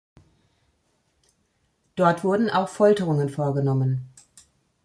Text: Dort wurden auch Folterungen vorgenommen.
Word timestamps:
Dort 1.95 2.23
wurden 2.23 2.49
auch 2.49 2.69
Folterungen 2.69 3.29
vorgenommen. 3.29 4.09